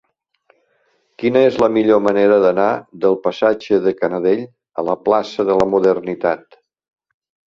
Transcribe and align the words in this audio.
Quina 1.23 1.41
és 1.49 1.57
la 1.63 1.67
millor 1.73 1.99
manera 2.05 2.39
d'anar 2.45 2.69
del 3.03 3.17
passatge 3.25 3.79
de 3.83 3.93
Canadell 3.99 4.41
a 4.83 4.87
la 4.87 4.97
plaça 5.11 5.45
de 5.51 5.59
la 5.61 5.69
Modernitat? 5.75 6.59